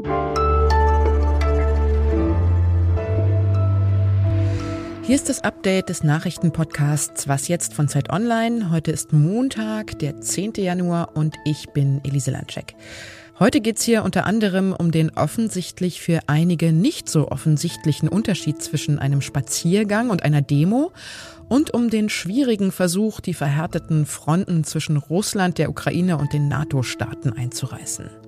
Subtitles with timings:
[0.00, 0.14] Hier
[5.08, 8.70] ist das Update des Nachrichtenpodcasts Was jetzt von Zeit Online.
[8.70, 10.52] Heute ist Montag, der 10.
[10.58, 12.76] Januar und ich bin Elise Landscheck.
[13.40, 19.00] Heute geht's hier unter anderem um den offensichtlich für einige nicht so offensichtlichen Unterschied zwischen
[19.00, 20.92] einem Spaziergang und einer Demo
[21.48, 27.32] und um den schwierigen Versuch, die verhärteten Fronten zwischen Russland, der Ukraine und den NATO-Staaten
[27.32, 28.27] einzureißen.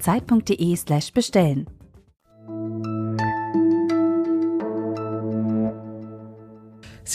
[0.00, 1.10] zeit.de/slash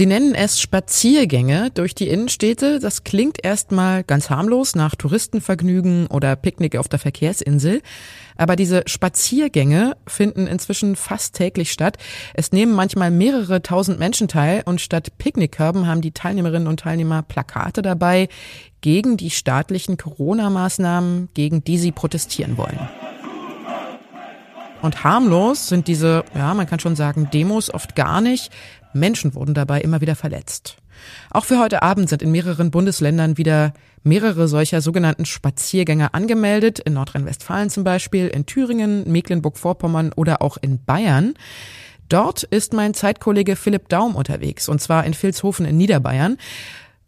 [0.01, 2.79] Sie nennen es Spaziergänge durch die Innenstädte.
[2.79, 7.83] Das klingt erstmal ganz harmlos nach Touristenvergnügen oder Picknick auf der Verkehrsinsel.
[8.35, 11.99] Aber diese Spaziergänge finden inzwischen fast täglich statt.
[12.33, 17.21] Es nehmen manchmal mehrere tausend Menschen teil und statt Picknickkörben haben die Teilnehmerinnen und Teilnehmer
[17.21, 18.27] Plakate dabei
[18.81, 22.89] gegen die staatlichen Corona-Maßnahmen, gegen die sie protestieren wollen.
[24.81, 28.49] Und harmlos sind diese, ja, man kann schon sagen, Demos oft gar nicht.
[28.93, 30.77] Menschen wurden dabei immer wieder verletzt.
[31.29, 36.93] Auch für heute Abend sind in mehreren Bundesländern wieder mehrere solcher sogenannten Spaziergänger angemeldet, in
[36.93, 41.33] Nordrhein-Westfalen zum Beispiel, in Thüringen, Mecklenburg-Vorpommern oder auch in Bayern.
[42.09, 46.37] Dort ist mein Zeitkollege Philipp Daum unterwegs, und zwar in Vilshofen in Niederbayern.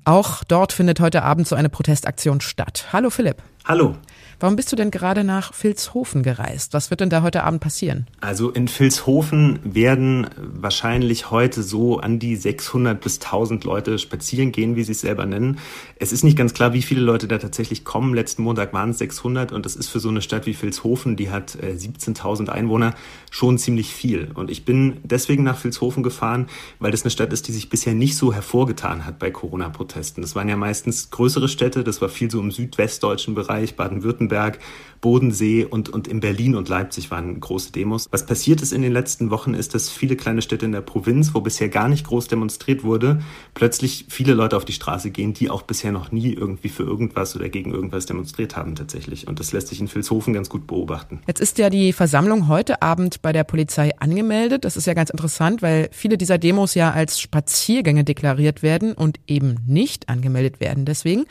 [0.06, 2.88] Auch dort findet heute Abend so eine Protestaktion statt.
[2.94, 3.42] Hallo Philipp.
[3.66, 3.98] Hallo.
[4.44, 6.74] Warum bist du denn gerade nach Vilshofen gereist?
[6.74, 8.08] Was wird denn da heute Abend passieren?
[8.20, 14.76] Also in Vilshofen werden wahrscheinlich heute so an die 600 bis 1000 Leute spazieren gehen,
[14.76, 15.60] wie sie es selber nennen.
[15.96, 18.14] Es ist nicht ganz klar, wie viele Leute da tatsächlich kommen.
[18.14, 21.30] Letzten Montag waren es 600 und das ist für so eine Stadt wie Vilshofen, die
[21.30, 22.96] hat 17.000 äh, Einwohner,
[23.32, 24.30] schon ziemlich viel.
[24.34, 26.48] Und ich bin deswegen nach Vilshofen gefahren,
[26.80, 30.22] weil das eine Stadt ist, die sich bisher nicht so hervorgetan hat bei Corona-Protesten.
[30.22, 34.60] Das waren ja meistens größere Städte, das war viel so im südwestdeutschen Bereich, Baden-Württemberg Baden-Württemberg,
[35.04, 38.08] Bodensee und, und in Berlin und Leipzig waren große Demos.
[38.12, 41.34] Was passiert ist in den letzten Wochen, ist, dass viele kleine Städte in der Provinz,
[41.34, 43.22] wo bisher gar nicht groß demonstriert wurde,
[43.54, 47.36] plötzlich viele Leute auf die Straße gehen, die auch bisher noch nie irgendwie für irgendwas
[47.36, 49.28] oder gegen irgendwas demonstriert haben tatsächlich.
[49.28, 51.20] Und das lässt sich in Vilshofen ganz gut beobachten.
[51.28, 54.64] Jetzt ist ja die Versammlung heute Abend bei der Polizei angemeldet.
[54.64, 59.20] Das ist ja ganz interessant, weil viele dieser Demos ja als Spaziergänge deklariert werden und
[59.28, 60.86] eben nicht angemeldet werden.
[60.86, 61.26] Deswegen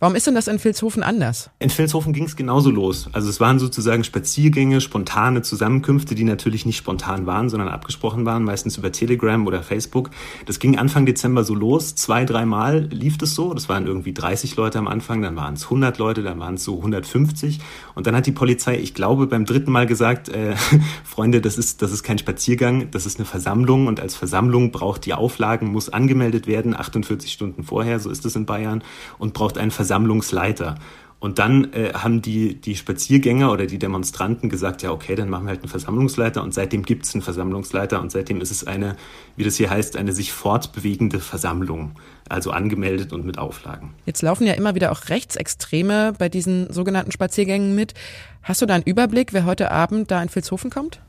[0.00, 1.50] Warum ist denn das in Vilshofen anders?
[1.60, 3.08] In Vilshofen ging es genauso los.
[3.12, 8.42] Also es waren sozusagen Spaziergänge, spontane Zusammenkünfte, die natürlich nicht spontan waren, sondern abgesprochen waren,
[8.42, 10.10] meistens über Telegram oder Facebook.
[10.46, 11.94] Das ging Anfang Dezember so los.
[11.94, 13.54] Zwei, dreimal lief das so.
[13.54, 16.64] Das waren irgendwie 30 Leute am Anfang, dann waren es 100 Leute, dann waren es
[16.64, 17.60] so 150.
[17.94, 20.56] Und dann hat die Polizei, ich glaube, beim dritten Mal gesagt, äh,
[21.04, 25.06] Freunde, das ist, das ist kein Spaziergang, das ist eine Versammlung und als Versammlung braucht
[25.06, 28.82] die Auflagen, muss angemeldet werden, 48 Stunden vorher, so ist es in Bayern,
[29.18, 30.76] und braucht einen Versammlung Versammlungsleiter.
[31.20, 35.44] Und dann äh, haben die, die Spaziergänger oder die Demonstranten gesagt, ja, okay, dann machen
[35.44, 38.96] wir halt einen Versammlungsleiter und seitdem gibt es einen Versammlungsleiter und seitdem ist es eine,
[39.36, 41.92] wie das hier heißt, eine sich fortbewegende Versammlung,
[42.28, 43.94] also angemeldet und mit Auflagen.
[44.04, 47.94] Jetzt laufen ja immer wieder auch Rechtsextreme bei diesen sogenannten Spaziergängen mit.
[48.42, 51.00] Hast du da einen Überblick, wer heute Abend da in Vilshofen kommt?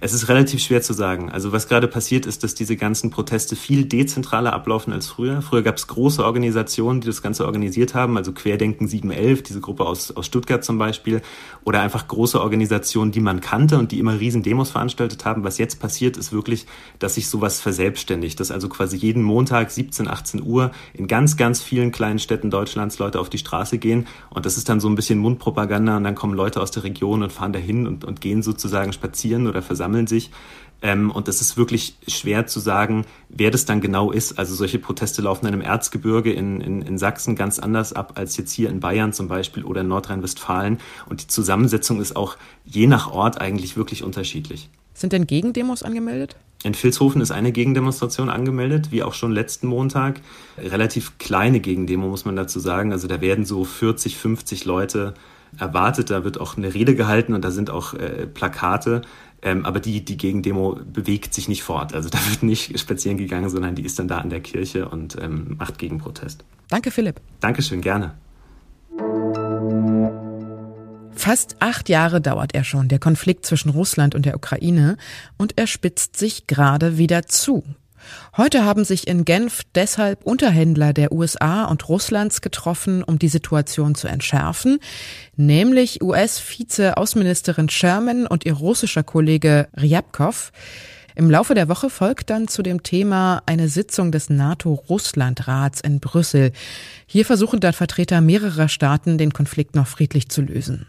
[0.00, 1.30] Es ist relativ schwer zu sagen.
[1.30, 5.42] Also was gerade passiert ist, dass diese ganzen Proteste viel dezentraler ablaufen als früher.
[5.42, 9.84] Früher gab es große Organisationen, die das Ganze organisiert haben, also Querdenken 711, diese Gruppe
[9.86, 11.22] aus, aus Stuttgart zum Beispiel,
[11.64, 15.44] oder einfach große Organisationen, die man kannte und die immer riesen Demos veranstaltet haben.
[15.44, 16.66] Was jetzt passiert, ist wirklich,
[16.98, 21.62] dass sich sowas verselbstständigt, dass also quasi jeden Montag 17, 18 Uhr in ganz, ganz
[21.62, 24.94] vielen kleinen Städten Deutschlands Leute auf die Straße gehen und das ist dann so ein
[24.94, 28.42] bisschen Mundpropaganda und dann kommen Leute aus der Region und fahren dahin und, und gehen
[28.42, 30.32] sozusagen spazieren oder versammeln sich.
[30.80, 34.38] Ähm, und es ist wirklich schwer zu sagen, wer das dann genau ist.
[34.38, 38.36] Also solche Proteste laufen dann im Erzgebirge in, in, in Sachsen ganz anders ab als
[38.36, 40.78] jetzt hier in Bayern zum Beispiel oder in Nordrhein-Westfalen.
[41.08, 44.70] Und die Zusammensetzung ist auch je nach Ort eigentlich wirklich unterschiedlich.
[44.94, 46.36] Sind denn Gegendemos angemeldet?
[46.64, 50.20] In Vilshofen ist eine Gegendemonstration angemeldet, wie auch schon letzten Montag.
[50.58, 52.92] Relativ kleine Gegendemo, muss man dazu sagen.
[52.92, 55.14] Also da werden so 40, 50 Leute
[55.56, 56.10] erwartet.
[56.10, 59.02] Da wird auch eine Rede gehalten und da sind auch äh, Plakate.
[59.42, 61.94] Ähm, aber die, die Gegendemo bewegt sich nicht fort.
[61.94, 65.16] Also da wird nicht spazieren gegangen, sondern die ist dann da an der Kirche und
[65.20, 66.44] ähm, macht Gegenprotest.
[66.68, 67.20] Danke, Philipp.
[67.40, 68.14] Dankeschön, gerne.
[71.12, 74.96] Fast acht Jahre dauert er schon, der Konflikt zwischen Russland und der Ukraine,
[75.36, 77.64] und er spitzt sich gerade wieder zu.
[78.36, 83.94] Heute haben sich in Genf deshalb Unterhändler der USA und Russlands getroffen, um die Situation
[83.94, 84.78] zu entschärfen,
[85.36, 90.52] nämlich US-Vize-Außenministerin Sherman und ihr russischer Kollege Ryabkov.
[91.18, 96.52] Im Laufe der Woche folgt dann zu dem Thema eine Sitzung des NATO-Russland-Rats in Brüssel.
[97.06, 100.86] Hier versuchen dann Vertreter mehrerer Staaten, den Konflikt noch friedlich zu lösen.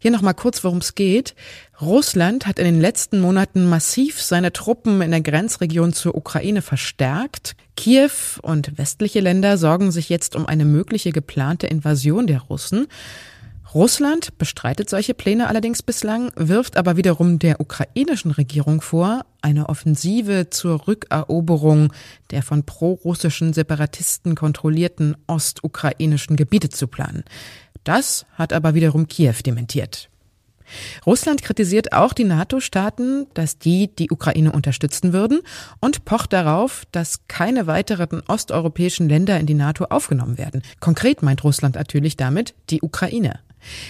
[0.00, 1.34] Hier nochmal kurz, worum es geht.
[1.80, 7.56] Russland hat in den letzten Monaten massiv seine Truppen in der Grenzregion zur Ukraine verstärkt.
[7.76, 8.10] Kiew
[8.42, 12.86] und westliche Länder sorgen sich jetzt um eine mögliche geplante Invasion der Russen.
[13.74, 20.48] Russland bestreitet solche Pläne allerdings bislang, wirft aber wiederum der ukrainischen Regierung vor, eine Offensive
[20.48, 21.92] zur Rückeroberung
[22.30, 27.24] der von prorussischen Separatisten kontrollierten ostukrainischen Gebiete zu planen.
[27.84, 30.08] Das hat aber wiederum Kiew dementiert.
[31.06, 35.40] Russland kritisiert auch die NATO-Staaten, dass die die Ukraine unterstützen würden
[35.80, 40.62] und pocht darauf, dass keine weiteren osteuropäischen Länder in die NATO aufgenommen werden.
[40.80, 43.40] Konkret meint Russland natürlich damit die Ukraine.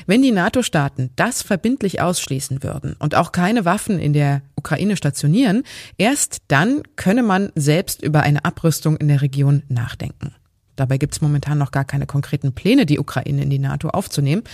[0.06, 5.62] Wenn die NATO-Staaten das verbindlich ausschließen würden und auch keine Waffen in der Ukraine stationieren,
[5.97, 10.35] erst dann könne man selbst über eine Abrüstung in der Region nachdenken.
[10.76, 14.44] Dabei gibt es momentan noch gar keine konkreten Pläne, die Ukraine in die NATO aufzunehmen.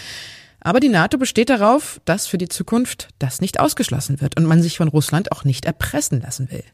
[0.61, 4.63] Aber die NATO besteht darauf, dass für die Zukunft das nicht ausgeschlossen wird und man
[4.63, 6.65] sich von Russland auch nicht erpressen lassen will.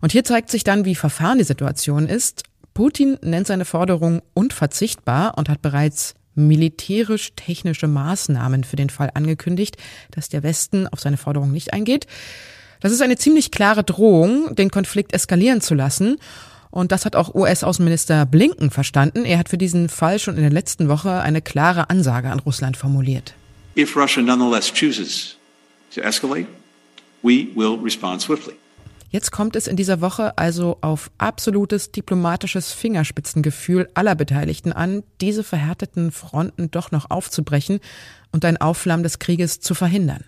[0.00, 2.44] Und hier zeigt sich dann, wie verfahren die Situation ist.
[2.74, 9.76] Putin nennt seine Forderung unverzichtbar und hat bereits militärisch-technische Maßnahmen für den Fall angekündigt,
[10.10, 12.06] dass der Westen auf seine Forderung nicht eingeht.
[12.80, 16.18] Das ist eine ziemlich klare Drohung, den Konflikt eskalieren zu lassen.
[16.70, 19.24] Und das hat auch US-Außenminister Blinken verstanden.
[19.24, 22.76] Er hat für diesen Fall schon in der letzten Woche eine klare Ansage an Russland
[22.76, 23.34] formuliert.
[23.76, 25.36] If Russia nonetheless chooses
[25.94, 26.46] to escalate,
[27.22, 28.54] we will respond swiftly.
[29.10, 35.44] Jetzt kommt es in dieser Woche also auf absolutes diplomatisches Fingerspitzengefühl aller Beteiligten an, diese
[35.44, 37.80] verhärteten Fronten doch noch aufzubrechen
[38.32, 40.24] und ein Aufflammen des Krieges zu verhindern.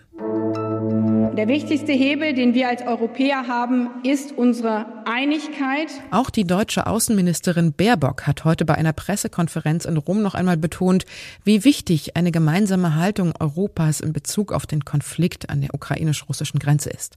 [1.37, 5.87] Der wichtigste Hebel, den wir als Europäer haben, ist unsere Einigkeit.
[6.09, 11.05] Auch die deutsche Außenministerin Baerbock hat heute bei einer Pressekonferenz in Rom noch einmal betont,
[11.43, 16.89] wie wichtig eine gemeinsame Haltung Europas in Bezug auf den Konflikt an der ukrainisch-russischen Grenze
[16.89, 17.15] ist.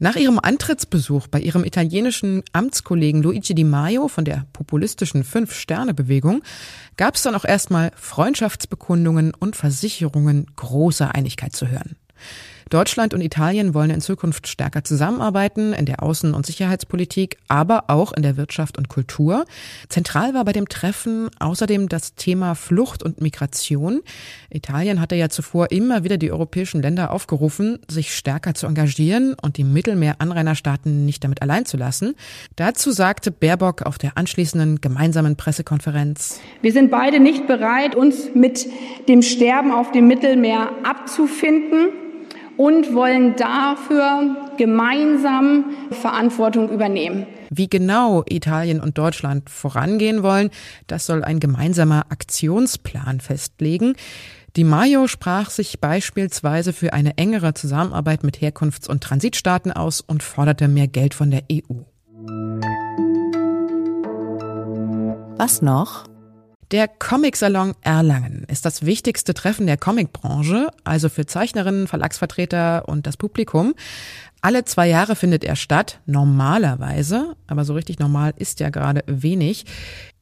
[0.00, 6.44] Nach ihrem Antrittsbesuch bei ihrem italienischen Amtskollegen Luigi Di Maio von der populistischen Fünf-Sterne-Bewegung
[6.96, 11.96] gab es dann auch erstmal Freundschaftsbekundungen und Versicherungen großer Einigkeit zu hören.
[12.68, 18.12] Deutschland und Italien wollen in Zukunft stärker zusammenarbeiten in der Außen- und Sicherheitspolitik, aber auch
[18.12, 19.46] in der Wirtschaft und Kultur.
[19.88, 24.00] Zentral war bei dem Treffen außerdem das Thema Flucht und Migration.
[24.50, 29.56] Italien hatte ja zuvor immer wieder die europäischen Länder aufgerufen, sich stärker zu engagieren und
[29.56, 32.14] die Mittelmeer-Anrainerstaaten nicht damit allein zu lassen.
[32.56, 36.40] Dazu sagte Baerbock auf der anschließenden gemeinsamen Pressekonferenz.
[36.60, 38.66] Wir sind beide nicht bereit, uns mit
[39.08, 42.07] dem Sterben auf dem Mittelmeer abzufinden
[42.58, 47.26] und wollen dafür gemeinsam Verantwortung übernehmen.
[47.50, 50.50] Wie genau Italien und Deutschland vorangehen wollen,
[50.86, 53.94] das soll ein gemeinsamer Aktionsplan festlegen.
[54.56, 60.22] Di Maio sprach sich beispielsweise für eine engere Zusammenarbeit mit Herkunfts- und Transitstaaten aus und
[60.22, 61.84] forderte mehr Geld von der EU.
[65.38, 66.07] Was noch?
[66.70, 73.16] Der Comic-Salon Erlangen ist das wichtigste Treffen der Comicbranche, also für Zeichnerinnen, Verlagsvertreter und das
[73.16, 73.74] Publikum.
[74.42, 79.64] Alle zwei Jahre findet er statt, normalerweise, aber so richtig normal ist ja gerade wenig.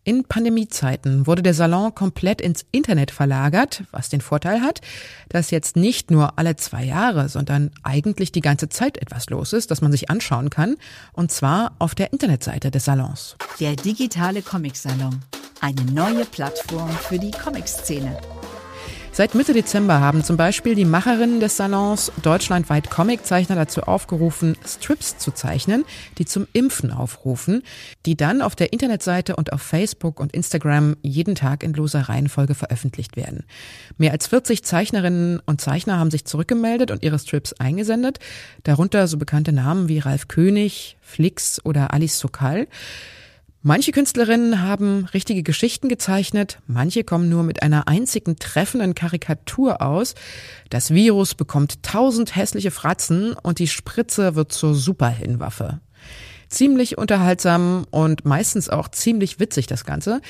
[0.04, 4.80] In Pandemiezeiten wurde der Salon komplett ins Internet verlagert, was den Vorteil hat,
[5.28, 9.72] dass jetzt nicht nur alle zwei Jahre, sondern eigentlich die ganze Zeit etwas los ist,
[9.72, 10.76] das man sich anschauen kann,
[11.12, 13.34] und zwar auf der Internetseite des Salons.
[13.58, 15.22] Der digitale Comic-Salon.
[15.60, 18.18] Eine neue Plattform für die Comic-Szene.
[19.10, 25.16] Seit Mitte Dezember haben zum Beispiel die Macherinnen des Salons deutschlandweit Comiczeichner dazu aufgerufen, Strips
[25.16, 25.86] zu zeichnen,
[26.18, 27.62] die zum Impfen aufrufen,
[28.04, 32.54] die dann auf der Internetseite und auf Facebook und Instagram jeden Tag in loser Reihenfolge
[32.54, 33.44] veröffentlicht werden.
[33.96, 38.18] Mehr als 40 Zeichnerinnen und Zeichner haben sich zurückgemeldet und ihre Strips eingesendet,
[38.64, 42.68] darunter so bekannte Namen wie Ralf König, Flix oder Alice Sokal.
[43.66, 50.14] Manche Künstlerinnen haben richtige Geschichten gezeichnet, manche kommen nur mit einer einzigen treffenden Karikatur aus.
[50.70, 55.80] Das Virus bekommt tausend hässliche Fratzen und die Spritze wird zur Superheldenwaffe.
[56.48, 60.20] Ziemlich unterhaltsam und meistens auch ziemlich witzig das Ganze.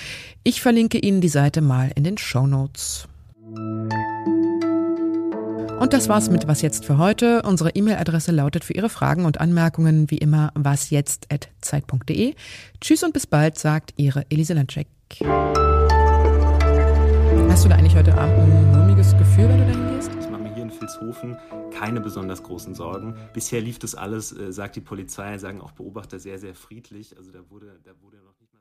[0.43, 3.07] Ich verlinke Ihnen die Seite mal in den Show Notes.
[5.79, 7.43] Und das war's mit Was jetzt für heute.
[7.43, 12.35] Unsere E-Mail-Adresse lautet für Ihre Fragen und Anmerkungen wie immer wasjetzt.zeit.de.
[12.81, 14.87] Tschüss und bis bald, sagt Ihre Elise Landcheck.
[17.51, 20.11] Hast du da eigentlich heute Abend ein mulmiges Gefühl, wenn du da hingehst?
[20.19, 21.37] Ich mache mir hier in Vilshofen
[21.79, 23.15] keine besonders großen Sorgen.
[23.35, 27.19] Bisher lief das alles, äh, sagt die Polizei, sagen auch Beobachter, sehr, sehr friedlich.
[27.19, 28.56] Also da wurde, da wurde noch nicht